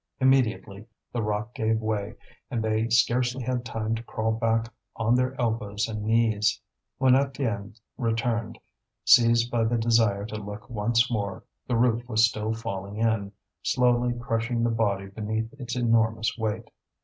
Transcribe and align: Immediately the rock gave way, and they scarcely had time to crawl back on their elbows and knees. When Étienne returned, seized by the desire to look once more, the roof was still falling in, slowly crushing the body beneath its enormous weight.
Immediately 0.19 0.87
the 1.13 1.21
rock 1.21 1.53
gave 1.53 1.79
way, 1.79 2.15
and 2.49 2.63
they 2.63 2.89
scarcely 2.89 3.43
had 3.43 3.63
time 3.63 3.93
to 3.93 4.01
crawl 4.01 4.31
back 4.31 4.67
on 4.95 5.13
their 5.13 5.39
elbows 5.39 5.87
and 5.87 6.01
knees. 6.03 6.59
When 6.97 7.13
Étienne 7.13 7.79
returned, 7.99 8.57
seized 9.05 9.51
by 9.51 9.63
the 9.63 9.77
desire 9.77 10.25
to 10.25 10.37
look 10.37 10.67
once 10.71 11.11
more, 11.11 11.43
the 11.67 11.75
roof 11.77 12.09
was 12.09 12.25
still 12.27 12.51
falling 12.51 12.97
in, 12.97 13.31
slowly 13.61 14.15
crushing 14.17 14.63
the 14.63 14.71
body 14.71 15.05
beneath 15.05 15.53
its 15.59 15.75
enormous 15.75 16.35
weight. 16.35 16.71